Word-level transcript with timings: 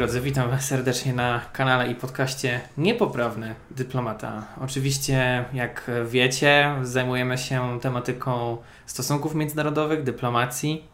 Drodzy, 0.00 0.20
witam 0.20 0.50
Was 0.50 0.66
serdecznie 0.66 1.12
na 1.12 1.40
kanale 1.52 1.90
i 1.90 1.94
podcaście 1.94 2.60
Niepoprawny 2.78 3.54
Dyplomata. 3.70 4.46
Oczywiście, 4.60 5.44
jak 5.52 5.90
wiecie, 6.06 6.74
zajmujemy 6.82 7.38
się 7.38 7.80
tematyką 7.80 8.56
stosunków 8.86 9.34
międzynarodowych, 9.34 10.02
dyplomacji, 10.02 10.84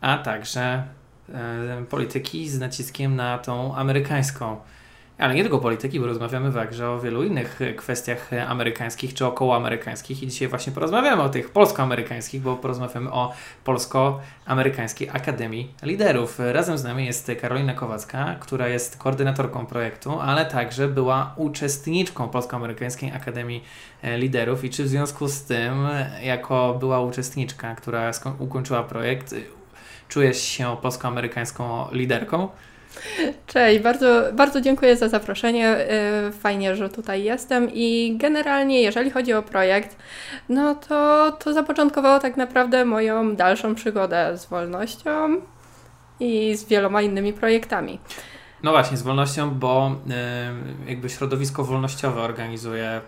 a 0.00 0.18
także 0.18 0.84
e, 1.28 1.84
polityki 1.90 2.48
z 2.48 2.58
naciskiem 2.58 3.16
na 3.16 3.38
tą 3.38 3.76
amerykańską. 3.76 4.56
Ale 5.20 5.34
nie 5.34 5.42
tylko 5.42 5.58
polityki, 5.58 6.00
bo 6.00 6.06
rozmawiamy 6.06 6.52
także 6.52 6.90
o 6.90 7.00
wielu 7.00 7.24
innych 7.24 7.60
kwestiach 7.76 8.30
amerykańskich 8.48 9.14
czy 9.14 9.26
okołoamerykańskich 9.26 10.22
i 10.22 10.26
dzisiaj 10.26 10.48
właśnie 10.48 10.72
porozmawiamy 10.72 11.22
o 11.22 11.28
tych 11.28 11.50
polsko-amerykańskich, 11.50 12.42
bo 12.42 12.56
porozmawiamy 12.56 13.12
o 13.12 13.32
Polsko-Amerykańskiej 13.64 15.08
Akademii 15.12 15.74
Liderów. 15.82 16.38
Razem 16.38 16.78
z 16.78 16.84
nami 16.84 17.06
jest 17.06 17.32
Karolina 17.40 17.74
Kowacka, 17.74 18.36
która 18.40 18.68
jest 18.68 18.96
koordynatorką 18.96 19.66
projektu, 19.66 20.20
ale 20.20 20.46
także 20.46 20.88
była 20.88 21.34
uczestniczką 21.36 22.28
Polsko-Amerykańskiej 22.28 23.12
Akademii 23.12 23.64
Liderów 24.02 24.64
i 24.64 24.70
czy 24.70 24.84
w 24.84 24.88
związku 24.88 25.28
z 25.28 25.42
tym, 25.42 25.88
jako 26.22 26.76
była 26.80 27.00
uczestniczka, 27.00 27.74
która 27.74 28.10
ukończyła 28.38 28.82
projekt, 28.82 29.34
czujesz 30.08 30.42
się 30.42 30.76
polsko-amerykańską 30.82 31.88
liderką? 31.92 32.48
Cześć, 33.46 33.80
bardzo, 33.80 34.22
bardzo 34.32 34.60
dziękuję 34.60 34.96
za 34.96 35.08
zaproszenie. 35.08 35.76
Y, 36.28 36.32
fajnie, 36.32 36.76
że 36.76 36.88
tutaj 36.88 37.24
jestem 37.24 37.68
i 37.72 38.16
generalnie, 38.18 38.82
jeżeli 38.82 39.10
chodzi 39.10 39.32
o 39.32 39.42
projekt, 39.42 39.96
no 40.48 40.74
to, 40.74 41.32
to 41.32 41.52
zapoczątkowało 41.52 42.18
tak 42.18 42.36
naprawdę 42.36 42.84
moją 42.84 43.36
dalszą 43.36 43.74
przygodę 43.74 44.38
z 44.38 44.46
wolnością 44.46 45.40
i 46.20 46.56
z 46.56 46.64
wieloma 46.64 47.02
innymi 47.02 47.32
projektami. 47.32 47.98
No 48.62 48.70
właśnie, 48.70 48.96
z 48.96 49.02
wolnością, 49.02 49.50
bo 49.50 49.96
y, 50.86 50.90
jakby 50.90 51.08
środowisko 51.08 51.64
wolnościowe 51.64 52.20
organizuje 52.20 53.00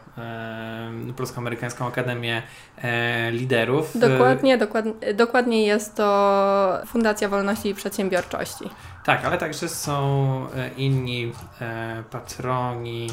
y, 1.11 1.13
Polsko-Amerykańską 1.13 1.87
Akademię 1.87 2.43
y, 2.79 2.83
Liderów. 3.31 3.99
Dokładnie, 3.99 4.59
dokładnie, 4.59 5.15
dokładnie 5.15 5.67
jest 5.67 5.97
to 5.97 6.79
Fundacja 6.87 7.29
Wolności 7.29 7.69
i 7.69 7.75
Przedsiębiorczości. 7.75 8.65
Tak, 9.05 9.25
ale 9.25 9.39
także 9.39 9.69
są 9.69 10.47
e, 10.55 10.71
inni 10.77 11.33
e, 11.61 12.03
patroni 12.11 13.11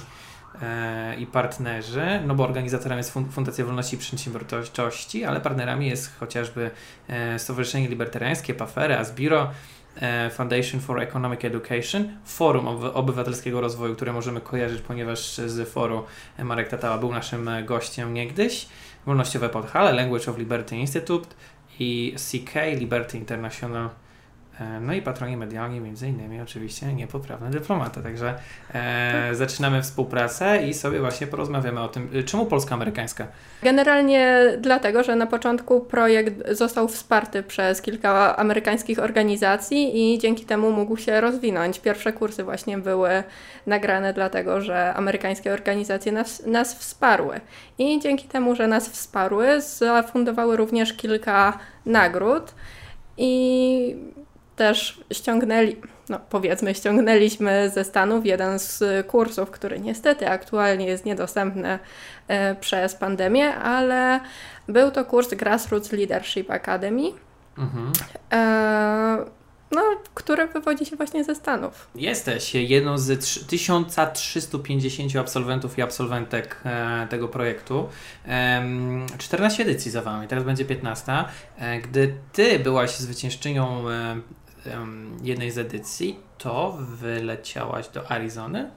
e, 0.62 1.16
i 1.20 1.26
partnerzy, 1.26 2.22
no 2.26 2.36
bo 2.36 2.44
organizatorem 2.44 2.98
jest 2.98 3.14
Fundacja 3.32 3.66
Wolności 3.66 3.96
i 3.96 4.00
Przedsiębiorczości, 4.00 5.26
ale 5.26 5.42
partnerami 5.42 5.88
jest 5.88 6.20
chociażby 6.20 6.72
Stowarzyszenie 7.38 7.88
Libertariańskie, 7.88 8.54
PAFERE, 8.54 9.00
ASBIRO, 9.00 9.52
Foundation 10.32 10.82
for 10.82 11.02
Economic 11.02 11.46
Education, 11.46 12.18
Forum 12.26 12.68
Obywatelskiego 12.94 13.62
Rozwoju, 13.62 13.96
które 13.96 14.14
możemy 14.14 14.42
kojarzyć, 14.42 14.82
ponieważ 14.82 15.38
z 15.38 15.70
forum 15.70 16.04
Marek 16.44 16.68
Tatała 16.68 16.98
był 16.98 17.12
naszym 17.12 17.50
gościem 17.66 18.14
niegdyś, 18.14 18.68
Wolnościowe 19.06 19.50
Podhale, 19.50 19.94
Language 19.94 20.32
of 20.32 20.38
Liberty 20.38 20.76
Institute 20.76 21.28
i 21.80 22.16
CK, 22.18 22.54
Liberty 22.80 23.18
International 23.18 23.90
no 24.82 24.94
i 24.94 25.02
patroni 25.02 25.38
medialni, 25.38 25.80
między 25.80 26.08
innymi 26.08 26.42
oczywiście 26.42 26.94
niepoprawny 26.94 27.50
dyplomata. 27.50 28.02
Także 28.02 28.34
e, 28.74 29.36
zaczynamy 29.36 29.82
współpracę 29.82 30.68
i 30.68 30.74
sobie 30.74 31.00
właśnie 31.00 31.28
porozmawiamy 31.28 31.82
o 31.82 31.88
tym, 31.88 32.10
y, 32.16 32.24
czemu 32.24 32.46
polsko-amerykańska. 32.46 33.28
Generalnie 33.64 34.44
dlatego, 34.60 35.04
że 35.04 35.16
na 35.16 35.28
początku 35.28 35.82
projekt 35.82 36.34
został 36.52 36.88
wsparty 36.88 37.44
przez 37.44 37.82
kilka 37.82 38.38
amerykańskich 38.38 39.00
organizacji 39.00 40.14
i 40.14 40.20
dzięki 40.20 40.46
temu 40.46 40.72
mógł 40.72 40.98
się 40.98 41.22
rozwinąć. 41.22 41.80
Pierwsze 41.80 42.14
kursy 42.14 42.44
właśnie 42.44 42.78
były 42.78 43.24
nagrane 43.68 44.14
dlatego, 44.14 44.62
że 44.62 44.94
amerykańskie 44.94 45.54
organizacje 45.54 46.12
nas, 46.12 46.46
nas 46.46 46.76
wsparły. 46.76 47.42
I 47.78 48.00
dzięki 48.00 48.28
temu, 48.28 48.56
że 48.56 48.68
nas 48.68 48.90
wsparły, 48.90 49.62
zafundowały 49.62 50.58
również 50.58 50.94
kilka 50.94 51.60
nagród. 51.86 52.54
I 53.18 53.96
też 54.60 55.04
ściągnęli, 55.14 55.76
no 56.10 56.20
powiedzmy, 56.30 56.76
ściągnęliśmy 56.76 57.70
ze 57.70 57.84
Stanów 57.84 58.26
jeden 58.26 58.60
z 58.60 58.84
kursów, 59.08 59.52
który 59.52 59.80
niestety 59.80 60.30
aktualnie 60.30 60.86
jest 60.86 61.06
niedostępny 61.06 61.80
e, 62.28 62.56
przez 62.56 62.96
pandemię, 62.96 63.56
ale 63.56 64.20
był 64.68 64.92
to 64.92 65.06
kurs 65.06 65.34
Grassroots 65.34 65.92
Leadership 65.92 66.52
Academy. 66.52 67.12
Mhm. 67.58 67.92
E, 68.32 69.40
no, 69.72 69.82
który 70.14 70.48
wywodzi 70.48 70.86
się 70.86 70.96
właśnie 70.96 71.24
ze 71.24 71.36
Stanów. 71.36 71.90
Jesteś 71.96 72.56
jedną 72.56 72.98
z 72.98 73.46
1350 73.48 75.16
absolwentów 75.16 75.78
i 75.78 75.82
absolwentek 75.82 76.62
e, 76.66 77.08
tego 77.10 77.28
projektu. 77.28 77.90
E, 78.28 78.64
14 79.18 79.64
edycji 79.64 79.92
za 79.92 80.02
Wami, 80.02 80.28
teraz 80.28 80.44
będzie 80.44 80.66
15. 80.66 81.12
E, 81.58 81.80
gdy 81.80 82.16
Ty 82.34 82.60
byłaś 82.60 82.98
zwyciężczynią 82.98 83.84
e, 84.66 84.86
jednej 85.24 85.52
z 85.52 85.58
edycji, 85.58 86.20
to 86.38 86.78
wyleciałaś 86.80 87.88
do 87.88 88.12
Arizony? 88.12 88.72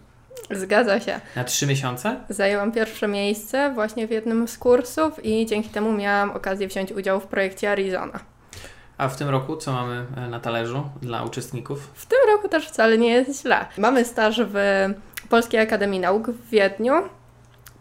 Zgadza 0.50 1.00
się. 1.00 1.20
Na 1.37 1.44
trzy 1.44 1.66
miesiące? 1.66 2.16
Zajęłam 2.28 2.72
pierwsze 2.72 3.09
miejsce 3.09 3.72
właśnie 3.75 4.06
w 4.06 4.10
jednym 4.10 4.48
z 4.48 4.59
kursów 4.59 5.25
i 5.25 5.47
dzięki 5.47 5.69
temu 5.69 5.93
miałam 5.93 6.31
okazję 6.31 6.69
wziąć 6.69 6.93
udział 6.93 7.20
w 7.20 7.26
projekcie 7.26 7.70
Arizona. 7.70 8.20
A 8.98 9.09
w 9.09 9.16
tym 9.16 9.28
roku 9.28 9.56
co 9.56 9.72
mamy 9.72 10.06
e, 10.16 10.28
na 10.28 10.41
talerzu 10.41 10.91
dla 11.03 11.22
uczestników? 11.22 11.91
W 11.94 12.06
tym 12.06 12.19
roku 12.26 12.49
też 12.49 12.69
wcale 12.69 12.99
nie 12.99 13.10
jest 13.10 13.43
źle. 13.43 13.66
Mamy 13.78 14.04
staż 14.04 14.41
w 14.44 14.54
Polskiej 15.28 15.60
Akademii 15.60 16.00
Nauk 16.00 16.31
w 16.31 16.50
Wiedniu. 16.50 16.93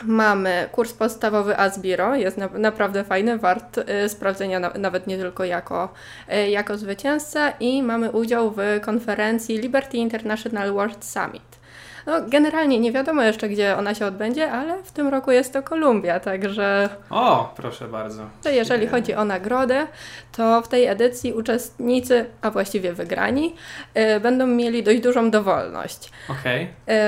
Mamy 0.04 0.70
kurs 0.72 0.94
podstawowy 0.94 1.58
Asbiro, 1.58 2.16
jest 2.16 2.38
na, 2.38 2.50
naprawdę 2.54 3.04
fajny, 3.04 3.38
wart 3.38 3.78
y, 3.78 4.10
sprawdzenia 4.10 4.60
na, 4.60 4.70
nawet 4.70 5.08
nie 5.08 5.18
tylko 5.18 5.44
jako, 5.44 5.94
y, 6.34 6.50
jako 6.50 6.78
zwycięzca 6.78 7.50
i 7.50 7.84
mamy 7.84 8.12
udział 8.12 8.52
w 8.52 8.60
konferencji 8.82 9.58
Liberty 9.58 9.98
International 9.98 10.74
World 10.74 11.06
Summit. 11.06 11.61
No, 12.06 12.22
generalnie 12.28 12.80
nie 12.80 12.92
wiadomo 12.92 13.24
jeszcze, 13.24 13.50
gdzie 13.50 13.78
ona 13.78 13.96
się 13.96 14.06
odbędzie, 14.06 14.52
ale 14.52 14.84
w 14.84 14.92
tym 14.92 15.08
roku 15.08 15.32
jest 15.32 15.54
to 15.54 15.64
Kolumbia, 15.64 16.20
także. 16.20 16.90
O, 17.10 17.54
proszę 17.56 17.88
bardzo. 17.88 18.24
Jeżeli 18.52 18.88
chodzi 18.88 19.14
o 19.14 19.26
nagrodę, 19.26 19.88
to 20.32 20.62
w 20.62 20.68
tej 20.68 20.86
edycji 20.86 21.34
uczestnicy, 21.34 22.26
a 22.42 22.52
właściwie 22.52 22.94
wygrani, 22.94 23.56
y, 23.98 24.20
będą 24.20 24.48
mieli 24.48 24.84
dość 24.84 25.02
dużą 25.02 25.32
dowolność. 25.32 26.12
Okej. 26.30 26.68
Okay. 26.86 27.00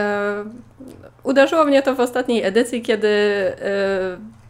uderzyło 1.24 1.66
mnie 1.66 1.82
to 1.82 1.96
w 1.96 2.00
ostatniej 2.00 2.44
edycji, 2.44 2.82
kiedy. 2.82 3.08
Y, 3.08 4.43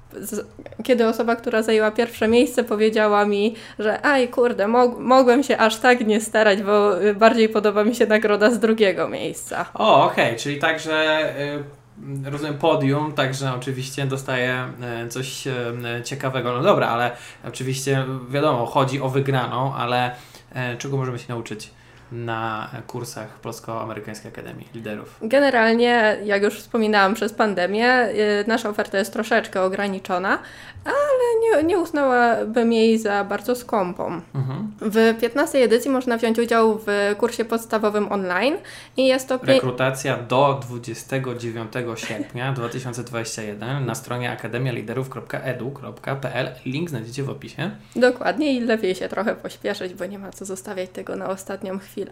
kiedy 0.84 1.08
osoba, 1.08 1.36
która 1.36 1.62
zajęła 1.62 1.92
pierwsze 1.92 2.28
miejsce, 2.28 2.64
powiedziała 2.64 3.26
mi, 3.26 3.56
że 3.80 4.06
aj 4.06 4.28
kurde, 4.28 4.68
mog 4.68 5.00
mogłem 5.00 5.44
się 5.44 5.58
aż 5.58 5.78
tak 5.78 6.08
nie 6.08 6.22
starać, 6.22 6.62
bo 6.62 6.92
bardziej 7.16 7.50
podoba 7.50 7.84
mi 7.84 7.96
się 7.96 8.06
nagroda 8.06 8.52
z 8.52 8.60
drugiego 8.60 9.10
miejsca. 9.10 9.66
O, 9.74 10.06
okej, 10.06 10.26
okay. 10.26 10.40
czyli 10.40 10.60
także 10.60 11.26
y, 12.26 12.30
rozumiem 12.30 12.58
podium, 12.58 13.14
także 13.14 13.54
oczywiście 13.54 14.06
dostaję 14.06 14.68
y, 15.06 15.10
coś 15.10 15.48
y, 15.48 15.52
ciekawego. 16.04 16.54
No 16.54 16.64
dobra, 16.64 16.88
ale 16.88 17.12
oczywiście 17.48 18.06
wiadomo, 18.30 18.66
chodzi 18.66 19.02
o 19.02 19.10
wygraną, 19.10 19.76
ale 19.76 20.12
czego 20.78 20.98
możemy 20.98 21.20
się 21.20 21.26
nauczyć? 21.30 21.70
Na 22.14 22.70
kursach 22.88 23.40
Polsko-Amerykańskiej 23.40 24.32
Akademii 24.32 24.68
Liderów? 24.74 25.18
Generalnie, 25.22 26.18
jak 26.24 26.44
już 26.44 26.60
wspominałam, 26.60 27.14
przez 27.14 27.34
pandemię 27.34 28.10
y, 28.10 28.44
nasza 28.48 28.70
oferta 28.70 28.98
jest 28.98 29.14
troszeczkę 29.14 29.62
ograniczona, 29.62 30.40
ale 30.86 31.40
nie, 31.42 31.64
nie 31.64 31.78
uznałabym 31.78 32.74
jej 32.74 33.00
za 33.00 33.24
bardzo 33.24 33.56
skąpą. 33.56 34.22
Mhm. 34.36 34.72
W 34.82 35.14
15 35.22 35.60
edycji 35.60 35.92
można 35.92 36.18
wziąć 36.18 36.40
udział 36.40 36.80
w 36.88 37.16
kursie 37.18 37.46
podstawowym 37.46 38.12
online 38.12 38.58
i 38.98 39.08
jest 39.08 39.30
to... 39.30 39.40
Rekrutacja 39.44 40.18
do 40.18 40.60
29 40.68 41.74
sierpnia 41.96 42.54
2021 42.54 43.86
na 43.86 43.96
stronie 43.96 44.32
akademialiderów.edu.pl. 44.32 46.52
Link 46.66 46.90
znajdziecie 46.90 47.24
w 47.24 47.30
opisie. 47.30 47.72
Dokładnie 47.96 48.54
i 48.54 48.60
lepiej 48.60 48.96
się 48.96 49.10
trochę 49.10 49.36
pośpieszyć, 49.36 49.94
bo 49.94 50.06
nie 50.06 50.20
ma 50.20 50.32
co 50.32 50.46
zostawiać 50.46 50.90
tego 50.90 51.16
na 51.16 51.30
ostatnią 51.30 51.80
chwilę. 51.80 52.03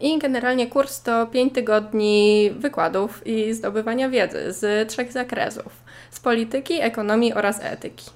I 0.00 0.18
generalnie 0.18 0.66
kurs 0.66 1.02
to 1.02 1.26
5 1.26 1.54
tygodni 1.54 2.50
wykładów 2.58 3.26
i 3.26 3.54
zdobywania 3.54 4.08
wiedzy 4.08 4.52
z 4.52 4.88
trzech 4.88 5.12
zakresów: 5.12 5.84
z 6.10 6.20
polityki, 6.20 6.74
ekonomii 6.80 7.34
oraz 7.34 7.60
etyki. 7.62 8.10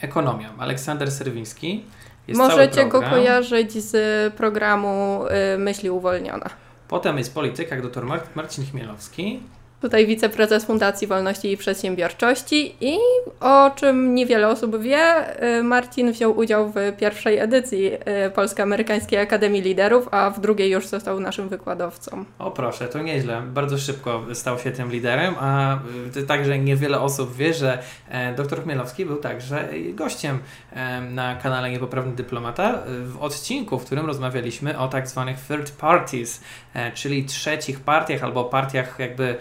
Ekonomia. 0.00 0.50
Aleksander 0.58 1.10
Serwiński. 1.10 1.84
Jest 2.28 2.38
Możecie 2.38 2.86
go 2.86 3.02
kojarzyć 3.02 3.72
z 3.72 4.34
programu 4.34 5.24
y, 5.54 5.58
Myśli 5.58 5.90
Uwolniona. 5.90 6.50
Potem 6.88 7.18
jest 7.18 7.34
polityka, 7.34 7.76
dr 7.80 8.04
Marcin 8.34 8.66
Chmielowski. 8.66 9.40
Tutaj 9.82 10.06
wiceprezes 10.06 10.64
Fundacji 10.64 11.06
Wolności 11.06 11.52
i 11.52 11.56
Przedsiębiorczości 11.56 12.74
i 12.80 12.96
o 13.40 13.70
czym 13.76 14.14
niewiele 14.14 14.48
osób 14.48 14.82
wie, 14.82 15.24
y, 15.58 15.62
Marcin 15.62 16.12
wziął 16.12 16.38
udział 16.38 16.70
w 16.70 16.74
pierwszej 16.98 17.38
edycji 17.38 17.86
y, 17.86 17.98
Polsko-Amerykańskiej 18.34 19.18
Akademii 19.18 19.62
Liderów, 19.62 20.08
a 20.10 20.30
w 20.30 20.40
drugiej 20.40 20.70
już 20.70 20.86
został 20.86 21.20
naszym 21.20 21.48
wykładowcą. 21.48 22.24
O 22.38 22.50
proszę, 22.50 22.88
to 22.88 23.02
nieźle. 23.02 23.42
Bardzo 23.42 23.78
szybko 23.78 24.22
stał 24.32 24.58
się 24.58 24.70
tym 24.70 24.90
liderem, 24.90 25.34
a 25.40 25.78
y, 26.16 26.22
także 26.22 26.58
niewiele 26.58 27.00
osób 27.00 27.36
wie, 27.36 27.54
że 27.54 27.78
e, 28.08 28.34
dr 28.34 28.62
Chmielowski 28.62 29.06
był 29.06 29.16
także 29.16 29.68
gościem 29.94 30.38
e, 30.72 31.00
na 31.00 31.36
kanale 31.36 31.70
Niepoprawny 31.70 32.12
Dyplomata 32.12 32.82
w 33.04 33.22
odcinku, 33.22 33.78
w 33.78 33.84
którym 33.84 34.06
rozmawialiśmy 34.06 34.78
o 34.78 34.88
tak 34.88 35.08
zwanych 35.08 35.36
third 35.48 35.70
parties, 35.70 36.40
e, 36.74 36.92
czyli 36.92 37.24
trzecich 37.24 37.80
partiach 37.80 38.24
albo 38.24 38.44
partiach 38.44 38.98
jakby 38.98 39.36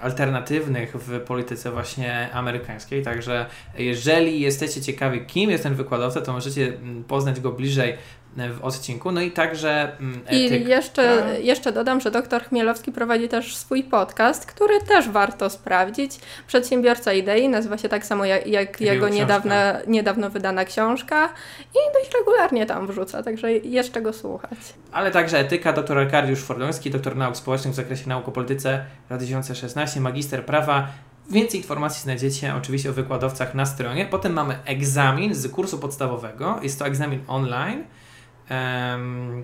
alternatywnych 0.00 0.94
w 0.94 1.20
polityce 1.20 1.70
właśnie 1.70 2.32
amerykańskiej. 2.32 3.02
Także 3.02 3.46
jeżeli 3.78 4.40
jesteście 4.40 4.80
ciekawi, 4.80 5.20
kim 5.20 5.50
jest 5.50 5.62
ten 5.62 5.74
wykładowca, 5.74 6.20
to 6.20 6.32
możecie 6.32 6.66
mm, 6.66 7.04
poznać 7.04 7.40
go 7.40 7.52
bliżej 7.52 7.94
w 8.38 8.64
odcinku. 8.64 9.12
No 9.12 9.20
i 9.20 9.30
także 9.30 9.92
mm, 10.00 10.20
etyk. 10.26 10.66
I 10.66 10.68
jeszcze, 10.68 11.36
jeszcze 11.42 11.72
dodam, 11.72 12.00
że 12.00 12.10
dr 12.10 12.44
Chmielowski 12.44 12.92
prowadzi 12.92 13.28
też 13.28 13.56
swój 13.56 13.84
podcast, 13.84 14.46
który 14.46 14.80
też 14.80 15.08
warto 15.08 15.50
sprawdzić. 15.50 16.18
Przedsiębiorca 16.46 17.12
idei 17.12 17.48
nazywa 17.48 17.78
się 17.78 17.88
tak 17.88 18.06
samo 18.06 18.24
jak, 18.24 18.46
jak 18.46 18.80
jego 18.80 19.08
niedawno, 19.08 19.54
niedawno 19.86 20.30
wydana 20.30 20.64
książka 20.64 21.28
i 21.60 21.78
dość 21.98 22.14
regularnie 22.18 22.66
tam 22.66 22.86
wrzuca, 22.86 23.22
także 23.22 23.52
jeszcze 23.52 24.02
go 24.02 24.12
słuchać. 24.12 24.58
Ale 24.92 25.10
także 25.10 25.38
etyka 25.38 25.72
dr 25.72 25.98
Arkadiusz 25.98 26.40
Fordoński, 26.40 26.90
doktor 26.90 27.16
nauk 27.16 27.36
społecznych 27.36 27.72
w 27.74 27.76
zakresie 27.76 28.08
nauk 28.08 28.28
o 28.28 28.32
polityce 28.32 28.84
2016, 29.08 30.00
magister 30.00 30.44
prawa 30.44 30.88
Więcej 31.30 31.60
informacji 31.60 32.02
znajdziecie 32.02 32.54
oczywiście 32.54 32.90
o 32.90 32.92
wykładowcach 32.92 33.54
na 33.54 33.66
stronie. 33.66 34.06
Potem 34.06 34.32
mamy 34.32 34.58
egzamin 34.64 35.34
z 35.34 35.48
kursu 35.48 35.78
podstawowego. 35.78 36.58
Jest 36.62 36.78
to 36.78 36.86
egzamin 36.86 37.20
online 37.26 37.84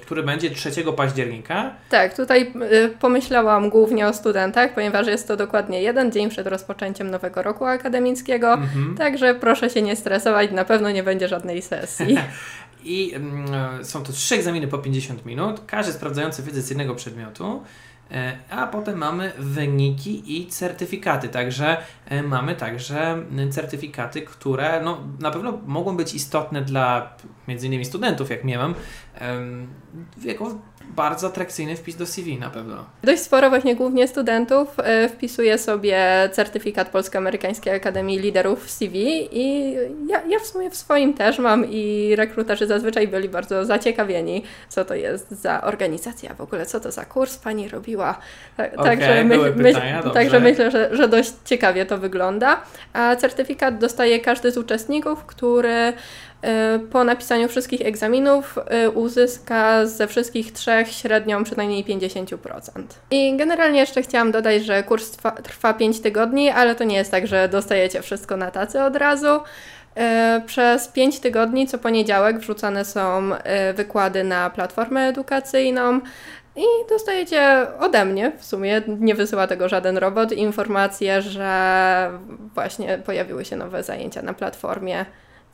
który 0.03 0.23
będzie 0.23 0.51
3 0.51 0.71
października. 0.97 1.75
Tak, 1.91 2.17
tutaj 2.17 2.53
y, 2.73 2.89
pomyślałam 3.01 3.71
głównie 3.71 4.09
o 4.09 4.13
studentach, 4.13 4.75
ponieważ 4.75 5.07
jest 5.07 5.29
to 5.29 5.37
dokładnie 5.37 5.83
jeden 5.83 6.13
dzień 6.13 6.31
przed 6.31 6.47
rozpoczęciem 6.47 7.11
nowego 7.11 7.43
roku 7.43 7.65
akademickiego, 7.65 8.53
mhm. 8.53 8.97
także 8.97 9.35
proszę 9.35 9.71
się 9.71 9.83
nie 9.83 9.97
stresować, 9.97 10.51
na 10.51 10.65
pewno 10.65 10.91
nie 10.91 11.03
będzie 11.03 11.29
żadnej 11.29 11.63
sesji. 11.63 12.17
I 12.85 13.15
mm, 13.15 13.85
są 13.85 14.03
to 14.03 14.13
trzy 14.13 14.35
egzaminy 14.35 14.69
po 14.69 14.79
50 14.79 15.27
minut, 15.27 15.61
każdy 15.67 15.93
sprawdzający 15.93 16.43
wiedzę 16.43 16.63
z 16.63 16.69
jednego 16.69 16.95
przedmiotu. 16.95 17.63
E, 18.11 18.39
a 18.51 18.67
potem 18.67 18.99
mamy 18.99 19.33
wyniki 19.39 20.39
i 20.39 20.47
certyfikaty. 20.47 21.29
Także 21.29 21.77
e, 22.07 22.23
mamy 22.23 22.57
także 22.57 23.23
certyfikaty, 23.51 24.23
które 24.23 24.81
no, 24.85 24.99
na 25.21 25.31
pewno 25.31 25.59
mogą 25.67 25.97
być 25.97 26.15
istotne 26.15 26.63
dla 26.63 27.17
między 27.49 27.67
innymi 27.67 27.85
studentów, 27.85 28.31
jak 28.31 28.45
mam, 28.59 28.75
jako 30.25 30.59
bardzo 30.89 31.27
atrakcyjny 31.27 31.77
wpis 31.77 31.97
do 31.97 32.07
CV 32.07 32.39
na 32.39 32.51
pewno. 32.51 32.85
Dość 33.03 33.23
sporo 33.23 33.51
właśnie 33.51 33.77
głównie 33.77 34.09
studentów 34.09 34.69
e, 34.79 35.09
wpisuje 35.09 35.59
sobie 35.59 36.29
certyfikat 36.33 36.89
Polsko-Amerykańskiej 36.89 37.75
Akademii 37.75 38.19
Liderów 38.19 38.65
w 38.67 38.71
CV 38.71 39.29
i 39.33 39.75
ja, 40.09 40.23
ja 40.29 40.39
w 40.39 40.47
sumie 40.47 40.71
w 40.71 40.77
swoim 40.77 41.15
też 41.15 41.39
mam 41.39 41.71
i 41.71 42.13
rekruterzy 42.17 42.67
zazwyczaj 42.67 43.09
byli 43.09 43.29
bardzo 43.29 43.65
zaciekawieni, 43.65 44.43
co 44.69 44.85
to 44.85 44.95
jest 44.95 45.31
za 45.31 45.63
organizacja, 45.63 46.35
w 46.35 46.41
ogóle 46.41 46.67
co 46.67 46.81
to 46.81 46.93
za 46.93 47.05
kurs 47.05 47.39
pani 47.39 47.69
robiła. 47.69 48.19
Okay, 48.55 48.71
także, 48.85 49.25
my, 49.25 49.53
pytania, 49.53 50.03
my, 50.05 50.11
także 50.11 50.41
myślę, 50.41 50.71
że, 50.71 50.97
że 50.97 51.09
dość 51.09 51.33
ciekawie 51.45 51.87
to 51.87 51.99
wygląda. 51.99 52.61
A 52.93 53.17
certyfikat 53.17 53.79
dostaje 53.79 54.21
każdy 54.21 54.51
z 54.51 54.57
uczestników, 54.57 55.25
który 55.25 55.93
po 56.91 57.05
napisaniu 57.05 57.49
wszystkich 57.49 57.81
egzaminów 57.81 58.59
e, 58.67 58.91
uzyska 58.91 59.87
ze 59.87 60.07
wszystkich 60.07 60.53
trzech 60.53 60.93
średnią 60.93 61.45
przynajmniej 61.45 61.85
50%. 61.85 62.37
I 63.11 63.37
generalnie 63.37 63.81
jeszcze 63.81 64.03
chciałam 64.03 64.33
dodać, 64.33 64.65
że 64.65 64.83
kurs 64.83 65.11
trwa, 65.11 65.31
trwa 65.31 65.75
5 65.75 66.01
tygodni, 66.01 66.51
ale 66.51 66.75
to 66.75 66.85
nie 66.85 66.97
jest 66.97 67.11
tak, 67.11 67.27
że 67.27 67.49
dostajecie 67.49 68.03
wszystko 68.03 68.37
na 68.37 68.51
tacy 68.51 68.83
od 68.83 68.97
razu. 68.97 69.41
E, 69.97 70.43
przez 70.47 70.89
5 70.89 71.21
tygodni 71.21 71.67
co 71.67 71.79
poniedziałek 71.79 72.39
wrzucane 72.39 72.85
są 72.85 73.31
wykłady 73.75 74.25
na 74.25 74.51
platformę 74.51 75.09
edukacyjną. 75.09 76.01
I 76.57 76.65
dostajecie 76.89 77.67
ode 77.81 78.05
mnie, 78.05 78.33
w 78.39 78.45
sumie 78.45 78.83
nie 78.87 79.15
wysyła 79.15 79.47
tego 79.47 79.69
żaden 79.69 79.99
robot, 79.99 80.33
informację, 80.33 81.23
że 81.23 82.11
właśnie 82.55 82.99
pojawiły 82.99 83.45
się 83.45 83.57
nowe 83.57 83.83
zajęcia 83.83 84.23
na 84.23 84.35
platformie 84.35 85.05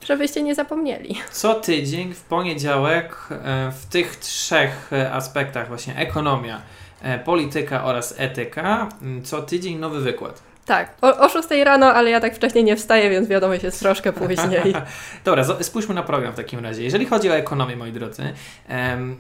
żebyście 0.07 0.43
nie 0.43 0.55
zapomnieli. 0.55 1.17
Co 1.31 1.55
tydzień 1.55 2.15
w 2.15 2.21
poniedziałek 2.21 3.17
e, 3.31 3.73
w 3.73 3.87
tych 3.87 4.17
trzech 4.17 4.93
e, 4.93 5.13
aspektach, 5.13 5.69
właśnie 5.69 5.97
ekonomia, 5.97 6.63
e, 7.03 7.19
polityka 7.19 7.85
oraz 7.85 8.15
etyka, 8.19 8.89
co 9.25 9.43
tydzień 9.43 9.79
nowy 9.79 10.01
wykład. 10.01 10.43
Tak, 10.67 10.95
o, 11.03 11.19
o 11.19 11.29
6 11.29 11.49
rano, 11.65 11.87
ale 11.87 12.11
ja 12.11 12.21
tak 12.21 12.35
wcześniej 12.35 12.65
nie 12.65 12.77
wstaję, 12.77 13.11
więc 13.11 13.29
wiadomość 13.29 13.63
jest 13.63 13.81
troszkę 13.81 14.13
później. 14.13 14.75
Dobra, 15.25 15.45
spójrzmy 15.61 15.95
na 15.95 16.03
program 16.03 16.33
w 16.33 16.37
takim 16.37 16.61
razie. 16.61 16.83
Jeżeli 16.83 17.07
chodzi 17.07 17.31
o 17.31 17.37
ekonomię, 17.37 17.77
moi 17.77 17.93
drodzy, 17.93 18.23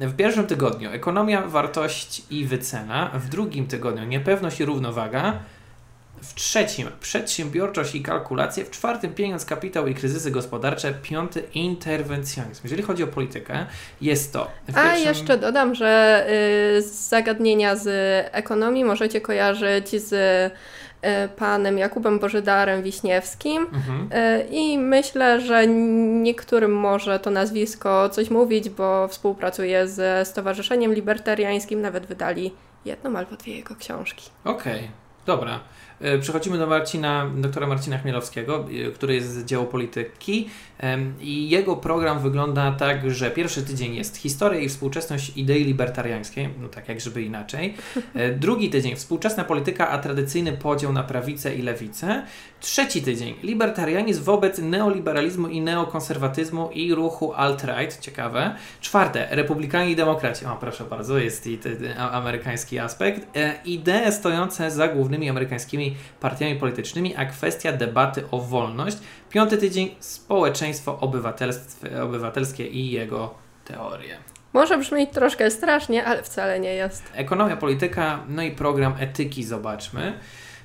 w 0.00 0.16
pierwszym 0.16 0.46
tygodniu 0.46 0.90
ekonomia, 0.90 1.42
wartość 1.42 2.22
i 2.30 2.44
wycena, 2.44 3.10
w 3.14 3.28
drugim 3.28 3.66
tygodniu 3.66 4.04
niepewność 4.04 4.60
i 4.60 4.64
równowaga, 4.64 5.38
w 6.22 6.34
trzecim 6.34 6.88
przedsiębiorczość 7.00 7.94
i 7.94 8.02
kalkulacje, 8.02 8.64
w 8.64 8.70
czwartym 8.70 9.14
pieniądz, 9.14 9.44
kapitał 9.44 9.86
i 9.86 9.94
kryzysy 9.94 10.30
gospodarcze, 10.30 10.94
piąty 11.02 11.42
interwencjonizm. 11.54 12.60
Jeżeli 12.64 12.82
chodzi 12.82 13.02
o 13.02 13.06
politykę, 13.06 13.66
jest 14.00 14.32
to. 14.32 14.50
A 14.74 14.96
jeszcze 14.96 15.38
dodam, 15.38 15.74
że 15.74 16.26
y, 16.78 16.82
zagadnienia 16.82 17.76
z 17.76 17.88
ekonomii 18.32 18.84
możecie 18.84 19.20
kojarzyć 19.20 19.88
z 19.90 20.12
y, 20.12 21.28
panem 21.36 21.78
Jakubem 21.78 22.18
Bożydarem 22.18 22.82
Wiśniewskim 22.82 23.62
mhm. 23.62 24.08
y, 24.12 24.46
i 24.50 24.78
myślę, 24.78 25.40
że 25.40 25.66
niektórym 25.66 26.72
może 26.72 27.18
to 27.18 27.30
nazwisko 27.30 28.08
coś 28.08 28.30
mówić, 28.30 28.70
bo 28.70 29.08
współpracuje 29.08 29.88
ze 29.88 30.24
Stowarzyszeniem 30.24 30.94
Libertariańskim, 30.94 31.80
nawet 31.80 32.06
wydali 32.06 32.52
jedną 32.84 33.18
albo 33.18 33.36
dwie 33.36 33.56
jego 33.56 33.76
książki. 33.76 34.30
Okej, 34.44 34.76
okay. 34.76 34.88
Dobra. 35.26 35.60
E, 36.00 36.18
przechodzimy 36.18 36.58
do 36.58 36.66
Marcina, 36.66 37.30
doktora 37.36 37.66
Marcina 37.66 37.98
Chmielowskiego, 37.98 38.66
e, 38.88 38.90
który 38.90 39.14
jest 39.14 39.34
z 39.34 39.44
działu 39.44 39.66
polityki 39.66 40.48
i 41.20 41.50
jego 41.50 41.76
program 41.76 42.18
wygląda 42.18 42.72
tak, 42.72 43.10
że 43.10 43.30
pierwszy 43.30 43.62
tydzień 43.62 43.94
jest 43.94 44.16
historia 44.16 44.60
i 44.60 44.68
współczesność 44.68 45.32
idei 45.36 45.64
libertariańskiej, 45.64 46.48
no 46.60 46.68
tak 46.68 46.88
jak 46.88 47.00
żeby 47.00 47.22
inaczej. 47.22 47.74
E, 48.14 48.30
drugi 48.30 48.70
tydzień 48.70 48.96
współczesna 48.96 49.44
polityka, 49.44 49.88
a 49.88 49.98
tradycyjny 49.98 50.52
podział 50.52 50.92
na 50.92 51.02
prawicę 51.02 51.54
i 51.54 51.62
lewicę. 51.62 52.22
Trzeci 52.60 53.02
tydzień 53.02 53.34
libertarianizm 53.42 54.22
wobec 54.22 54.58
neoliberalizmu 54.58 55.48
i 55.48 55.60
neokonserwatyzmu 55.60 56.70
i 56.70 56.94
ruchu 56.94 57.32
alt-right, 57.32 58.00
ciekawe. 58.00 58.54
Czwarte 58.80 59.28
republikanie 59.30 59.90
i 59.90 59.96
demokraci, 59.96 60.44
o 60.46 60.56
proszę 60.56 60.84
bardzo, 60.84 61.18
jest 61.18 61.46
i 61.46 61.58
amerykański 61.98 62.78
aspekt. 62.78 63.38
Idee 63.64 64.12
stojące 64.12 64.70
za 64.70 64.88
głównymi 65.10 65.30
amerykańskimi 65.30 65.96
partiami 66.20 66.56
politycznymi, 66.56 67.16
a 67.16 67.24
kwestia 67.24 67.72
debaty 67.72 68.24
o 68.30 68.38
wolność. 68.38 68.96
Piąty 69.30 69.58
tydzień 69.58 69.94
społeczeństwo 70.00 71.00
obywatelskie 72.02 72.66
i 72.66 72.90
jego 72.90 73.34
teorie. 73.64 74.16
Może 74.52 74.78
brzmieć 74.78 75.10
troszkę 75.10 75.50
strasznie, 75.50 76.04
ale 76.04 76.22
wcale 76.22 76.60
nie 76.60 76.74
jest. 76.74 77.02
Ekonomia, 77.14 77.56
polityka, 77.56 78.20
no 78.28 78.42
i 78.42 78.50
program 78.50 78.94
etyki 78.98 79.44
zobaczmy. 79.44 80.12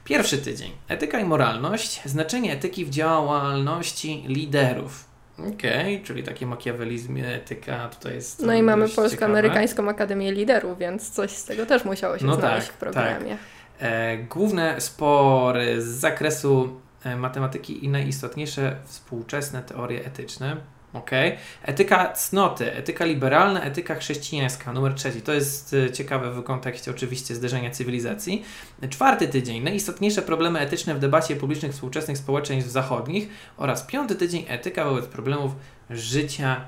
Pierwszy 0.04 0.38
tydzień. 0.38 0.72
Etyka 0.88 1.20
i 1.20 1.24
moralność. 1.24 2.02
Znaczenie 2.06 2.54
etyki 2.54 2.86
w 2.86 2.90
działalności 2.90 4.24
liderów. 4.28 5.06
Okej, 5.40 5.96
okay, 5.96 6.06
czyli 6.06 6.24
taki 6.24 6.46
makiawelizm, 6.46 7.18
etyka 7.18 7.90
tutaj 7.90 8.16
jest. 8.16 8.40
No 8.40 8.54
i 8.54 8.64
mamy 8.64 8.90
Polsko-Amerykańską 8.90 9.90
Akademię 9.90 10.32
Liderów, 10.32 10.78
więc 10.78 11.10
coś 11.10 11.32
z 11.32 11.46
tego 11.46 11.66
też 11.66 11.86
musiało 11.86 12.18
się 12.18 12.26
no 12.26 12.36
znaleźć 12.36 12.68
tak, 12.68 12.76
w 12.76 12.80
programie. 12.80 13.30
Tak. 13.30 13.55
E, 13.80 14.18
główne 14.18 14.82
spory 14.82 15.82
z 15.82 15.86
zakresu 15.86 16.80
e, 17.04 17.16
matematyki 17.16 17.86
i 17.86 17.90
najistotniejsze 17.90 18.76
współczesne 18.86 19.64
teorie 19.64 20.06
etyczne. 20.06 20.58
Okay. 20.94 21.38
Etyka 21.64 22.14
cnoty, 22.14 22.74
etyka 22.74 23.06
liberalna, 23.06 23.62
etyka 23.62 23.96
chrześcijańska, 23.96 24.74
numer 24.74 24.94
trzeci. 24.94 25.22
To 25.22 25.34
jest 25.34 25.74
e, 25.74 25.92
ciekawe 25.92 26.32
w 26.32 26.44
kontekście 26.44 26.92
oczywiście 26.92 27.36
zderzenia 27.36 27.72
cywilizacji. 27.72 28.46
Czwarty 28.90 29.28
tydzień, 29.28 29.64
najistotniejsze 29.64 30.22
problemy 30.22 30.60
etyczne 30.60 30.96
w 30.96 31.00
debacie 31.00 31.36
publicznych 31.36 31.72
współczesnych 31.72 32.18
społeczeństw 32.18 32.72
zachodnich 32.72 33.30
oraz 33.58 33.84
piąty 33.84 34.16
tydzień, 34.16 34.46
etyka 34.48 34.86
wobec 34.86 35.06
problemów 35.06 35.52
życia 35.90 36.62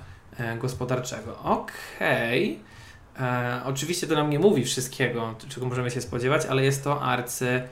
gospodarczego. 0.60 1.40
Okej. 1.44 2.52
Okay. 2.52 2.77
E, 3.20 3.62
oczywiście 3.66 4.08
to 4.08 4.16
nam 4.16 4.30
nie 4.30 4.40
mówi 4.40 4.66
wszystkiego, 4.66 5.36
czego 5.50 5.66
możemy 5.66 5.92
się 5.92 6.02
spodziewać, 6.02 6.46
ale 6.46 6.64
jest 6.64 6.84
to 6.84 7.02
arcy 7.02 7.64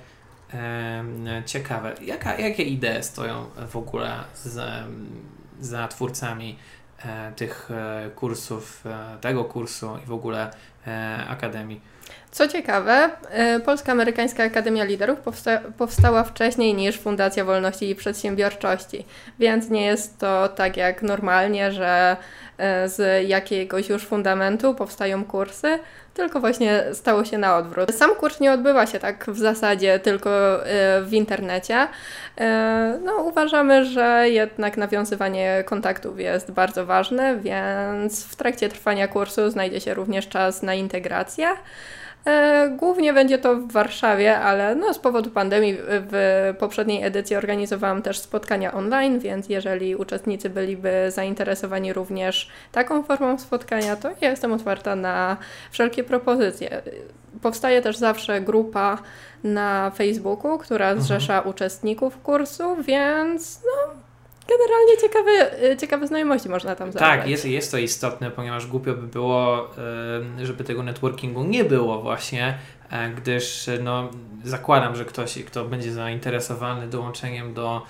e, 0.54 1.44
ciekawe. 1.46 1.96
Jaka, 2.02 2.38
jakie 2.38 2.64
idee 2.64 3.04
stoją 3.04 3.46
w 3.68 3.76
ogóle 3.76 4.24
z, 4.36 4.84
za 5.62 5.88
twórcami 5.88 6.58
e, 7.06 7.32
tych 7.36 7.72
e, 7.72 8.10
kursów, 8.16 8.86
e, 8.86 9.18
tego 9.22 9.44
kursu 9.44 9.98
i 10.04 10.08
w 10.08 10.14
ogóle 10.14 10.52
Akademii? 11.30 11.82
Co 12.32 12.48
ciekawe, 12.48 13.10
Polska-Amerykańska 13.66 14.44
Akademia 14.44 14.84
Liderów 14.84 15.20
powsta 15.20 15.62
powstała 15.78 16.24
wcześniej 16.24 16.74
niż 16.74 17.00
Fundacja 17.00 17.46
Wolności 17.46 17.90
i 17.90 17.96
Przedsiębiorczości, 17.96 19.06
więc 19.40 19.70
nie 19.70 19.86
jest 19.86 20.20
to 20.20 20.50
tak 20.50 20.78
jak 20.78 21.02
normalnie, 21.02 21.72
że 21.72 22.18
E, 22.58 22.90
z 22.90 23.28
jakiegoś 23.28 23.90
już 23.90 24.04
fundamentu 24.04 24.76
powstają 24.76 25.26
kursy, 25.26 25.80
tylko 26.14 26.40
właśnie 26.40 26.84
stało 26.94 27.26
się 27.26 27.38
na 27.38 27.58
odwrót. 27.58 27.96
Sam 27.96 28.16
kurs 28.16 28.40
nie 28.40 28.52
odbywa 28.52 28.86
się 28.86 29.00
tak 29.00 29.26
w 29.28 29.38
zasadzie 29.38 30.00
tylko 30.00 30.66
e, 30.66 31.02
w 31.02 31.14
internecie. 31.14 31.88
E, 32.38 33.00
no, 33.04 33.14
uważamy, 33.18 33.86
że 33.86 34.30
jednak 34.30 34.78
nawiązywanie 34.78 35.64
kontaktów 35.66 36.20
jest 36.20 36.52
bardzo 36.52 36.86
ważne, 36.86 37.38
więc 37.38 38.26
w 38.26 38.36
trakcie 38.36 38.70
trwania 38.70 39.08
kursu 39.08 39.50
znajdzie 39.50 39.82
się 39.82 39.94
również 39.94 40.28
czas 40.28 40.64
na 40.64 40.75
integrację. 40.78 41.48
E, 42.26 42.70
głównie 42.78 43.14
będzie 43.14 43.38
to 43.38 43.56
w 43.56 43.72
Warszawie, 43.72 44.40
ale 44.40 44.76
no, 44.76 44.94
z 44.94 45.00
powodu 45.00 45.30
pandemii 45.30 45.78
w 45.80 46.54
poprzedniej 46.60 47.04
edycji 47.04 47.36
organizowałam 47.36 48.02
też 48.02 48.20
spotkania 48.20 48.74
online, 48.74 49.20
więc 49.20 49.50
jeżeli 49.50 49.96
uczestnicy 49.96 50.50
byliby 50.50 51.12
zainteresowani 51.12 51.94
również 51.94 52.50
taką 52.72 53.04
formą 53.04 53.38
spotkania, 53.38 53.96
to 53.96 54.10
ja 54.22 54.30
jestem 54.30 54.54
otwarta 54.54 54.96
na 54.96 55.38
wszelkie 55.72 56.04
propozycje. 56.04 56.82
Powstaje 57.42 57.82
też 57.82 57.98
zawsze 57.98 58.42
grupa 58.42 58.98
na 59.44 59.92
Facebooku, 59.96 60.58
która 60.58 60.86
mhm. 60.86 61.02
zrzesza 61.02 61.34
mhm. 61.34 61.50
uczestników 61.50 62.22
kursu, 62.22 62.76
więc 62.84 63.62
no, 63.66 63.95
generalnie 64.50 64.98
ciekawe, 65.02 65.64
y, 65.72 65.78
ciekawe 65.78 66.08
znajomości 66.08 66.50
można 66.50 66.76
tam 66.76 66.92
zabrać. 66.92 67.20
Tak, 67.20 67.30
jest, 67.30 67.46
jest 67.46 67.72
to 67.72 67.78
istotne, 67.78 68.32
ponieważ 68.32 68.68
głupio 68.68 68.94
by 68.94 69.08
było, 69.08 69.70
y, 70.42 70.46
żeby 70.46 70.64
tego 70.64 70.84
networkingu 70.84 71.44
nie 71.44 71.64
było 71.64 72.02
właśnie, 72.02 72.58
e, 72.90 73.10
gdyż 73.10 73.70
no, 73.84 74.10
zakładam, 74.44 74.96
że 74.96 75.06
ktoś, 75.06 75.44
kto 75.44 75.66
będzie 75.66 75.94
zainteresowany 75.94 76.88
dołączeniem 76.88 77.54
do 77.54 77.82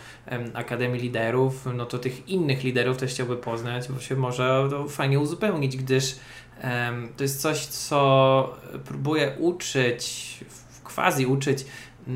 Akademii 0.53 1.01
Liderów, 1.01 1.67
no 1.74 1.85
to 1.85 2.00
tych 2.00 2.29
innych 2.29 2.63
liderów 2.63 2.97
też 2.97 3.12
chciałby 3.12 3.38
poznać, 3.38 3.88
bo 3.88 4.00
się 4.00 4.15
może 4.15 4.67
to 4.69 4.88
fajnie 4.88 5.19
uzupełnić, 5.19 5.77
gdyż 5.77 6.15
to 7.17 7.24
jest 7.24 7.41
coś, 7.41 7.65
co 7.65 8.55
próbuję 8.85 9.35
uczyć, 9.39 10.25
quasi 10.83 11.25
uczyć 11.25 11.65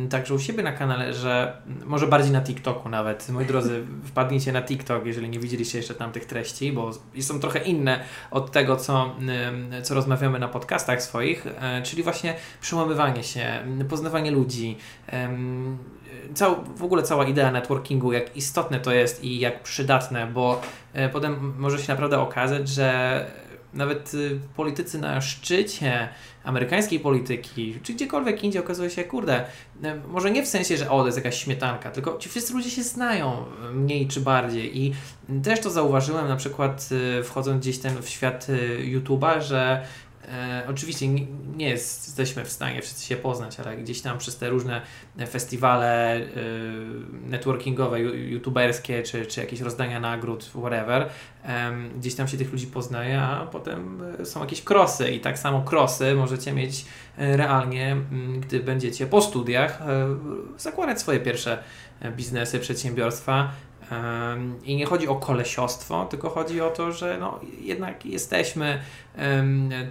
także 0.10 0.34
u 0.34 0.40
siebie 0.40 0.64
na 0.64 0.72
kanale, 0.72 1.14
że 1.14 1.62
mm, 1.68 1.88
może 1.88 2.08
bardziej 2.08 2.32
na 2.32 2.42
TikToku 2.42 2.90
nawet. 2.90 3.30
Moi 3.30 3.46
drodzy, 3.46 3.84
wpadnijcie 4.06 4.52
na 4.52 4.62
TikTok, 4.62 5.06
jeżeli 5.06 5.30
nie 5.30 5.40
widzieliście 5.40 5.78
jeszcze 5.78 5.96
tam 5.96 6.12
tych 6.12 6.26
treści, 6.26 6.72
bo 6.72 6.92
są 7.20 7.40
trochę 7.40 7.60
inne 7.60 8.00
od 8.32 8.52
tego, 8.52 8.78
co, 8.78 9.16
mm, 9.20 9.84
co 9.84 9.96
rozmawiamy 9.96 10.40
na 10.40 10.48
podcastach 10.48 11.04
swoich, 11.04 11.48
e, 11.48 11.82
czyli 11.82 12.04
właśnie 12.04 12.36
przełamywanie 12.62 13.24
się, 13.24 13.60
poznawanie 13.90 14.32
ludzi, 14.32 14.78
cał, 16.34 16.64
w 16.76 16.84
ogóle 16.84 17.04
cała 17.04 17.26
idea 17.26 17.52
networkingu, 17.52 18.14
jak 18.14 18.38
istotne 18.38 18.80
to 18.80 18.92
jest 18.92 19.24
i 19.24 19.40
jak 19.40 19.64
przydatne, 19.64 20.28
bo 20.28 20.62
e, 20.94 21.10
potem 21.10 21.54
może 21.58 21.80
się 21.80 21.94
naprawdę 21.94 22.20
okazać, 22.20 22.70
że 22.70 23.49
nawet 23.74 24.14
y, 24.14 24.40
politycy 24.56 25.00
na 25.00 25.22
szczycie 25.22 26.10
amerykańskiej 26.44 27.00
polityki, 27.00 27.80
czy 27.84 27.94
gdziekolwiek 27.94 28.44
indziej 28.44 28.62
okazuje 28.62 28.90
się, 28.90 29.04
kurde, 29.04 29.46
y, 29.84 30.08
może 30.08 30.32
nie 30.32 30.44
w 30.44 30.48
sensie, 30.48 30.78
że 30.78 30.90
o, 30.90 31.00
to 31.00 31.06
jest 31.06 31.18
jakaś 31.18 31.44
śmietanka, 31.44 31.92
tylko 31.92 32.18
ci 32.18 32.30
wszyscy 32.30 32.54
ludzie 32.54 32.70
się 32.70 32.84
znają 32.84 33.46
mniej 33.74 34.08
czy 34.08 34.22
bardziej. 34.22 34.80
I 34.80 34.94
też 35.44 35.60
to 35.60 35.70
zauważyłem 35.70 36.28
na 36.28 36.36
przykład 36.36 36.90
y, 37.20 37.24
wchodząc 37.24 37.62
gdzieś 37.62 37.80
ten 37.80 38.02
w 38.02 38.10
świat 38.10 38.48
YouTube'a, 38.80 39.42
że 39.42 39.86
E, 40.28 40.64
oczywiście 40.70 41.08
nie, 41.08 41.26
nie 41.58 41.70
jesteśmy 41.70 42.46
w 42.46 42.52
stanie 42.52 42.82
wszyscy 42.82 43.06
się 43.06 43.16
poznać, 43.16 43.60
ale 43.60 43.78
gdzieś 43.78 44.02
tam 44.02 44.18
przez 44.18 44.38
te 44.38 44.50
różne 44.50 44.82
festiwale 45.30 46.16
e, 46.16 46.22
networkingowe, 47.30 48.00
youtuberskie, 48.02 49.04
czy, 49.04 49.26
czy 49.26 49.42
jakieś 49.42 49.62
rozdania 49.62 50.00
nagród, 50.00 50.46
whatever, 50.46 51.10
e, 51.46 51.72
gdzieś 51.98 52.16
tam 52.16 52.28
się 52.28 52.38
tych 52.38 52.52
ludzi 52.52 52.68
poznaje, 52.68 53.22
a 53.22 53.46
potem 53.46 54.02
e, 54.20 54.26
są 54.26 54.40
jakieś 54.40 54.62
krosy 54.62 55.12
i 55.12 55.20
tak 55.20 55.40
samo 55.40 55.62
krosy 55.62 56.16
możecie 56.16 56.54
mieć 56.54 56.86
e, 57.18 57.38
realnie, 57.38 57.98
gdy 58.40 58.60
będziecie 58.60 59.08
po 59.08 59.22
studiach 59.22 59.82
e, 59.82 59.86
zakładać 60.58 61.00
swoje 61.00 61.20
pierwsze 61.20 61.64
biznesy, 62.16 62.60
przedsiębiorstwa, 62.60 63.52
i 64.64 64.76
nie 64.76 64.86
chodzi 64.86 65.08
o 65.08 65.16
kolesiostwo, 65.16 66.06
tylko 66.06 66.30
chodzi 66.30 66.62
o 66.62 66.70
to, 66.70 66.92
że 66.92 67.18
no, 67.20 67.40
jednak 67.62 68.06
jesteśmy 68.06 68.80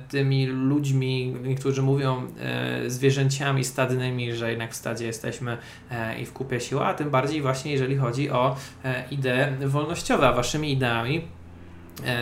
tymi 0.08 0.46
ludźmi, 0.46 1.34
niektórzy 1.42 1.82
mówią 1.82 2.22
e, 2.40 2.90
zwierzęciami 2.90 3.64
stadnymi, 3.64 4.32
że 4.32 4.50
jednak 4.50 4.72
w 4.72 4.76
stadzie 4.76 5.06
jesteśmy 5.06 5.58
e, 5.90 6.20
i 6.20 6.26
w 6.26 6.32
kupie 6.32 6.60
siła, 6.60 6.86
a 6.86 6.94
tym 6.94 7.10
bardziej 7.10 7.42
właśnie 7.42 7.72
jeżeli 7.72 7.96
chodzi 7.96 8.30
o 8.30 8.56
e, 8.84 9.04
idee 9.10 9.66
wolnościowe, 9.66 10.28
a 10.28 10.32
waszymi 10.32 10.72
ideami 10.72 11.22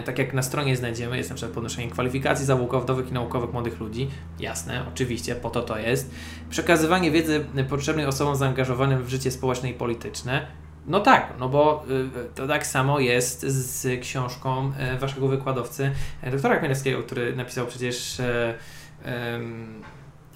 tak 0.05 0.19
jak 0.19 0.35
na 0.35 0.43
stronie 0.43 0.77
znajdziemy, 0.77 1.17
jest 1.17 1.31
na 1.31 1.37
przykład 1.37 1.55
podnoszenie 1.55 1.91
kwalifikacji 1.91 2.47
zawodowych 2.47 3.11
i 3.11 3.13
naukowych 3.13 3.53
młodych 3.53 3.81
ludzi. 3.81 4.09
Jasne, 4.41 4.85
oczywiście, 4.89 5.35
po 5.35 5.51
to 5.51 5.63
to 5.63 5.79
jest. 5.79 6.15
Przekazywanie 6.51 7.11
wiedzy 7.11 7.45
potrzebnej 7.69 8.07
osobom 8.07 8.37
zaangażowanym 8.37 9.05
w 9.05 9.09
życie 9.09 9.31
społeczne 9.31 9.71
i 9.71 9.75
polityczne. 9.75 10.47
No 10.87 11.01
tak, 11.01 11.35
no 11.39 11.49
bo 11.49 11.85
y, 11.91 12.35
to 12.35 12.47
tak 12.47 12.67
samo 12.67 13.01
jest 13.01 13.41
z 13.41 14.01
książką 14.01 14.73
y, 14.95 14.99
waszego 14.99 15.29
wykładowcy, 15.29 15.91
y, 16.27 16.31
doktora 16.31 16.59
Chmielewskiego, 16.59 17.03
który 17.03 17.37
napisał 17.37 17.67
przecież 17.67 18.21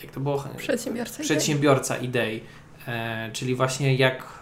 jak 0.03 0.13
to 0.13 0.21
było? 0.21 0.45
Przedsiębiorca, 0.57 1.23
Przedsiębiorca 1.23 1.97
idei. 1.97 2.41
Czyli 3.33 3.55
właśnie 3.55 3.95
jak 3.95 4.39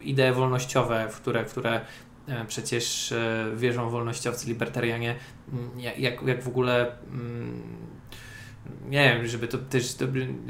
idee 0.00 0.32
wolnościowe, 0.32 1.08
w 1.10 1.16
które, 1.16 1.44
w 1.44 1.50
które 1.50 1.80
przecież 2.48 3.14
wierzą 3.56 3.90
wolnościowcy, 3.90 4.48
libertarianie, 4.48 5.14
jak, 5.98 6.22
jak 6.22 6.42
w 6.42 6.48
ogóle 6.48 6.96
mm, 7.10 7.62
nie 8.88 9.14
wiem, 9.14 9.26
żeby 9.26 9.48
to 9.48 9.58
też 9.58 9.96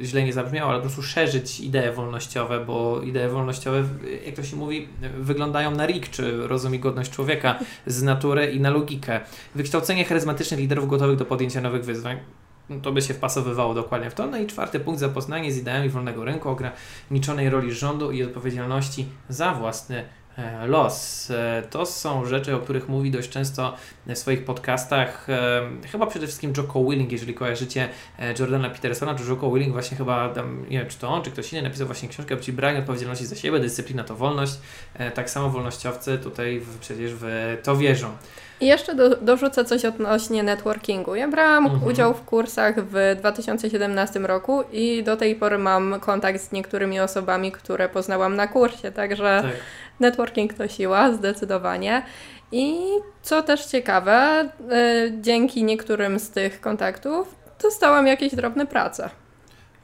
źle 0.03 0.23
nie 0.25 0.33
zabrzmiało, 0.33 0.71
ale 0.71 0.79
po 0.79 0.87
prostu 0.87 1.03
szerzyć 1.03 1.61
idee 1.61 1.93
wolnościowe, 1.95 2.65
bo 2.65 3.03
idee 3.03 3.29
wolnościowe, 3.29 3.85
jak 4.27 4.35
to 4.35 4.43
się 4.43 4.57
mówi, 4.57 4.89
wyglądają 5.19 5.71
na 5.71 5.87
RIK, 5.87 6.09
czy 6.09 6.47
rozum 6.47 6.75
i 6.75 6.79
godność 6.79 7.11
człowieka 7.11 7.59
z 7.87 8.03
natury 8.03 8.53
i 8.53 8.61
na 8.61 8.71
logikę. 8.71 9.21
Wykształcenie 9.55 10.05
charyzmatycznych 10.05 10.61
liderów 10.61 10.89
gotowych 10.89 11.17
do 11.17 11.25
podjęcia 11.25 11.61
nowych 11.61 11.85
wyzwań. 11.85 12.19
No 12.69 12.81
to 12.81 12.93
by 12.93 13.03
się 13.03 13.15
wpasowywało 13.15 13.75
dokładnie 13.75 14.11
w 14.11 14.15
to. 14.15 14.27
No 14.27 14.39
i 14.39 14.47
czwarty 14.47 14.81
punkt, 14.81 15.01
zapoznanie 15.01 15.53
z 15.53 15.59
ideami 15.59 15.89
wolnego 15.89 16.25
rynku, 16.25 16.49
ograniczonej 16.49 17.51
roli 17.51 17.73
rządu 17.73 18.11
i 18.11 18.23
odpowiedzialności 18.23 19.07
za 19.29 19.55
własny 19.55 20.05
los. 20.67 21.31
E, 21.31 21.63
to 21.71 21.87
są 21.87 22.25
rzeczy, 22.25 22.57
o 22.57 22.59
których 22.59 22.89
mówi 22.89 23.11
dość 23.11 23.31
często 23.31 23.77
w 24.07 24.19
swoich 24.19 24.45
podcastach. 24.45 25.27
E, 25.31 25.63
chyba 25.93 26.07
przede 26.07 26.27
wszystkim 26.27 26.53
Jocko 26.57 26.85
Willing, 26.85 27.13
jeżeli 27.13 27.35
kojarzycie 27.35 27.89
Jordana 28.39 28.71
Petersona, 28.71 29.15
to 29.15 29.25
Jocko 29.25 29.53
Willing 29.53 29.73
właśnie 29.73 29.97
chyba, 29.97 30.29
tam, 30.29 30.65
nie 30.71 30.79
wiem 30.79 30.89
czy 30.89 30.99
to 30.99 31.09
on, 31.09 31.23
czy 31.23 31.31
ktoś 31.31 31.53
inny 31.53 31.63
napisał 31.63 31.87
właśnie 31.87 32.09
książkę, 32.09 32.37
czyli 32.37 32.57
branie 32.57 32.79
odpowiedzialności 32.79 33.27
za 33.27 33.37
siebie, 33.37 33.61
dyscyplina 33.61 34.05
to 34.05 34.15
wolność. 34.15 34.53
Tak 35.15 35.31
samo 35.31 35.51
wolnościowcy 35.51 36.19
tutaj 36.19 36.61
w, 36.61 36.79
przecież 36.79 37.13
w 37.15 37.57
to 37.63 37.77
wierzą. 37.77 38.09
I 38.63 38.67
jeszcze 38.67 38.95
do, 38.95 39.17
dorzucę 39.17 39.65
coś 39.65 39.85
odnośnie 39.85 40.43
networkingu. 40.43 41.15
Ja 41.15 41.29
brałam 41.29 41.67
mhm. 41.67 41.85
udział 41.85 42.15
w 42.15 42.25
kursach 42.25 42.75
w 42.85 43.17
2017 43.19 44.21
roku 44.21 44.65
i 44.73 45.03
do 45.03 45.17
tej 45.17 45.35
pory 45.35 45.59
mam 45.59 46.01
kontakt 46.01 46.41
z 46.41 46.53
niektórymi 46.53 47.01
osobami, 47.01 47.53
które 47.53 47.89
poznałam 47.89 48.37
na 48.37 48.47
kursie, 48.47 48.93
także 48.93 49.41
tak. 49.43 49.53
Networking 50.01 50.55
to 50.55 50.69
siła, 50.69 51.13
zdecydowanie. 51.13 52.03
I 52.53 52.77
co 53.23 53.43
też 53.43 53.67
ciekawe, 53.67 54.49
y, 54.73 55.13
dzięki 55.21 55.65
niektórym 55.65 56.19
z 56.19 56.31
tych 56.31 56.61
kontaktów 56.61 57.35
dostałam 57.63 58.07
jakieś 58.07 58.35
drobne 58.35 58.67
prace. 58.67 59.11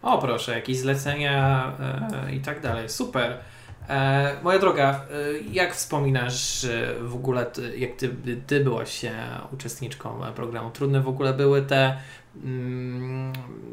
O 0.03 0.19
proszę, 0.19 0.55
jakieś 0.55 0.79
zlecenia 0.79 1.73
y, 2.29 2.35
i 2.35 2.41
tak 2.41 2.61
dalej. 2.61 2.88
Super. 2.88 3.38
E, 3.88 4.37
moja 4.43 4.59
droga, 4.59 4.91
e, 4.91 5.03
jak 5.53 5.75
wspominasz 5.75 6.67
w 7.00 7.15
ogóle, 7.15 7.47
jak 7.77 7.97
ty, 7.97 8.11
ty 8.47 8.61
byłaś 8.61 9.05
uczestniczką 9.53 10.21
programu? 10.35 10.71
Trudne 10.71 11.00
w 11.00 11.09
ogóle 11.09 11.35
były 11.35 11.62
te, 11.62 11.97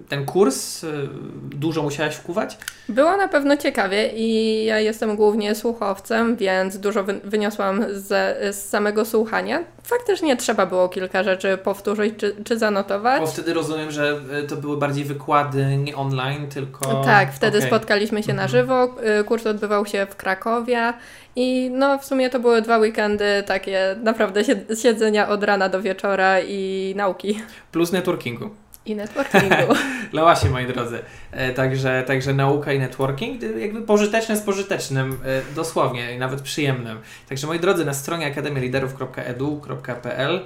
ten 0.09 0.25
kurs 0.25 0.83
y, 0.83 1.09
dużo 1.55 1.83
musiałaś 1.83 2.15
wkuwać? 2.15 2.57
Było 2.89 3.17
na 3.17 3.27
pewno 3.27 3.57
ciekawie 3.57 4.09
i 4.15 4.65
ja 4.65 4.79
jestem 4.79 5.15
głównie 5.15 5.55
słuchowcem, 5.55 6.35
więc 6.35 6.77
dużo 6.77 7.03
wyniosłam 7.23 7.85
z, 7.91 8.07
z 8.55 8.69
samego 8.69 9.05
słuchania. 9.05 9.63
Faktycznie 9.85 10.37
trzeba 10.37 10.65
było 10.65 10.89
kilka 10.89 11.23
rzeczy 11.23 11.57
powtórzyć 11.57 12.13
czy, 12.17 12.35
czy 12.43 12.57
zanotować. 12.57 13.21
Bo 13.21 13.27
wtedy 13.27 13.53
rozumiem, 13.53 13.91
że 13.91 14.21
y, 14.43 14.47
to 14.47 14.55
były 14.55 14.77
bardziej 14.77 15.05
wykłady 15.05 15.77
nie 15.77 15.95
online, 15.95 16.47
tylko... 16.47 17.03
Tak, 17.03 17.33
wtedy 17.33 17.57
okay. 17.57 17.69
spotkaliśmy 17.69 18.23
się 18.23 18.31
mhm. 18.31 18.37
na 18.37 18.47
żywo. 18.47 18.95
Y, 19.19 19.23
kurs 19.23 19.47
odbywał 19.47 19.85
się 19.85 20.07
w 20.09 20.15
Krakowie 20.15 20.93
i 21.35 21.69
no 21.73 21.99
w 21.99 22.05
sumie 22.05 22.29
to 22.29 22.39
były 22.39 22.61
dwa 22.61 22.77
weekendy 22.77 23.43
takie 23.45 23.95
naprawdę 24.03 24.41
siedzenia 24.81 25.29
od 25.29 25.43
rana 25.43 25.69
do 25.69 25.81
wieczora 25.81 26.39
i 26.41 26.93
nauki. 26.95 27.39
Plus 27.71 27.91
networkingu. 27.91 28.49
I 28.85 28.95
networkingu. 28.95 29.73
no 30.13 30.21
właśnie, 30.21 30.49
moi 30.49 30.67
drodzy. 30.67 30.99
E, 31.31 31.53
także, 31.53 32.03
także 32.07 32.33
nauka 32.33 32.73
i 32.73 32.79
networking, 32.79 33.41
jakby 33.57 33.81
pożyteczne 33.81 34.37
z 34.37 34.41
pożytecznym, 34.41 35.11
e, 35.11 35.15
dosłownie, 35.55 36.15
i 36.15 36.19
nawet 36.19 36.41
przyjemnym. 36.41 36.99
Także 37.29 37.47
moi 37.47 37.59
drodzy, 37.59 37.85
na 37.85 37.93
stronie 37.93 38.27
akademialiderów.edu.pl 38.27 40.45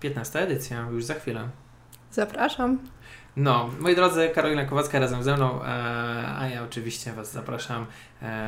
15 0.00 0.40
edycja, 0.40 0.86
już 0.90 1.04
za 1.04 1.14
chwilę. 1.14 1.48
Zapraszam. 2.10 2.78
No, 3.36 3.70
moi 3.80 3.96
drodzy, 3.96 4.30
Karolina 4.34 4.64
Kowacka 4.64 4.98
razem 4.98 5.22
ze 5.22 5.36
mną, 5.36 5.62
e, 5.62 5.66
a 6.38 6.48
ja 6.48 6.62
oczywiście 6.62 7.12
Was 7.12 7.32
zapraszam, 7.32 7.86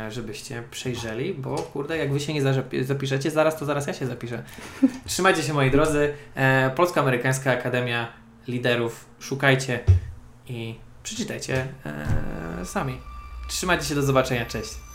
żebyście 0.09 0.63
przejrzeli, 0.71 1.35
bo 1.35 1.57
kurde, 1.57 1.97
jak 1.97 2.13
Wy 2.13 2.21
się 2.21 2.35
nie 2.35 2.43
zapiszecie 2.85 3.31
zaraz, 3.31 3.59
to 3.59 3.65
zaraz 3.65 3.87
ja 3.87 3.93
się 3.93 4.07
zapiszę. 4.07 4.43
Trzymajcie 5.07 5.43
się, 5.43 5.53
moi 5.53 5.71
drodzy. 5.71 6.15
Polsko-Amerykańska 6.77 7.53
Akademia 7.53 8.26
liderów, 8.49 9.05
szukajcie 9.21 9.81
i 10.47 10.75
przeczytajcie 11.03 11.67
e, 11.87 12.65
sami. 12.65 12.99
Trzymajcie 13.49 13.85
się, 13.85 13.95
do 13.95 14.03
zobaczenia, 14.03 14.47
cześć. 14.47 14.86